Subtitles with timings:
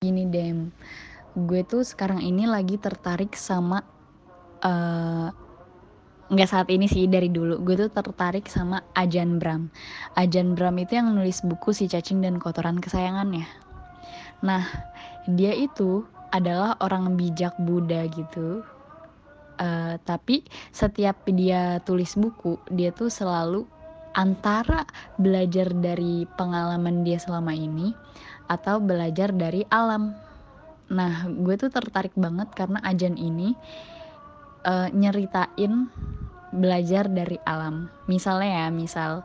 [0.00, 0.56] Gini deh,
[1.36, 3.84] gue tuh sekarang ini lagi tertarik sama,
[4.64, 5.28] eee,
[6.32, 9.68] nggak saat ini sih, dari dulu, gue tuh tertarik sama Adjan Bram.
[10.16, 13.44] Adjan Bram itu yang nulis buku Si Cacing dan Kotoran Kesayangannya.
[14.48, 14.64] Nah,
[15.28, 18.64] dia itu adalah orang bijak Buddha gitu,
[19.60, 23.68] eee, tapi setiap dia tulis buku, dia tuh selalu
[24.16, 27.94] antara belajar dari pengalaman dia selama ini,
[28.50, 30.18] atau belajar dari alam.
[30.90, 33.54] Nah, gue tuh tertarik banget karena Adjan ini,
[34.66, 35.88] eee, nyeritain
[36.50, 37.94] belajar dari alam.
[38.10, 39.22] Misalnya ya, misal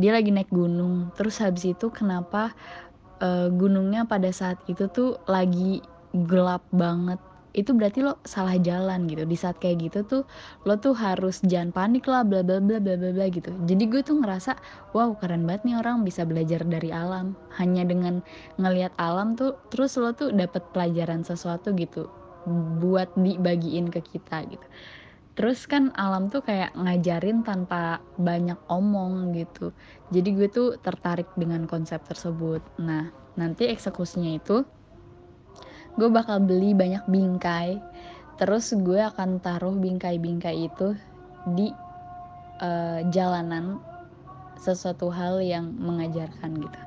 [0.00, 2.56] dia lagi naik gunung, terus habis itu kenapa,
[3.22, 5.84] eee, gunungnya pada saat itu tuh lagi
[6.14, 7.20] gelap banget,
[7.54, 10.22] itu berarti lo salah jalan gitu, di saat kayak gitu tuh
[10.66, 13.54] lo tuh harus jangan panik lah bla bla bla bla bla bla gitu.
[13.64, 14.58] Jadi gue tuh ngerasa,
[14.90, 18.26] wow keren banget nih orang bisa belajar dari alam, hanya dengan
[18.58, 22.10] ngelihat alam tuh terus lo tuh dapet pelajaran sesuatu gitu,
[22.82, 24.66] buat dibagiin ke kita gitu.
[25.34, 29.74] Terus kan alam tuh kayak ngajarin tanpa banyak omong gitu.
[30.14, 32.62] Jadi gue tuh tertarik dengan konsep tersebut.
[32.78, 34.62] Nah, nanti eksekusinya itu,
[35.94, 37.78] gue bakal beli banyak bingkai,
[38.34, 40.98] terus gue akan taruh bingkai-bingkai itu
[41.46, 41.70] di,
[42.58, 43.78] eee, jalanan,
[44.58, 46.80] sesuatu hal yang mengajarkan gitu.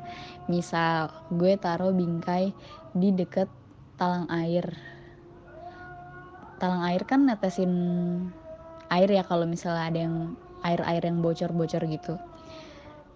[0.50, 2.52] Misal gue taruh bingkai
[2.96, 3.52] di deket
[4.00, 4.76] talang air.
[6.58, 7.72] Talang air kan netesin
[8.90, 10.16] air ya kalau misalnya ada yang
[10.66, 12.18] air-air yang bocor-bocor gitu.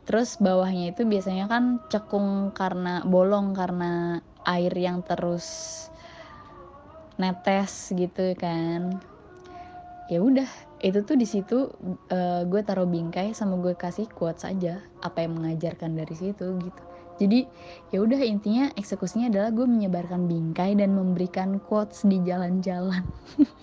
[0.06, 5.48] Terus bawahnya itu biasanya kan cekung karena bolong karena air yang terus
[7.20, 9.02] netes gitu kan.
[10.12, 10.50] Ya udah,
[10.84, 11.72] itu tuh di situ,
[12.12, 16.84] eee, gue taruh bingkai sama gue kasih quotes aja, apa yang mengajarkan dari situ gitu.
[17.22, 17.48] Jadi,
[17.94, 23.06] ya udah intinya eksekusinya adalah gue menyebarkan bingkai dan memberikan quotes di jalan-jalan.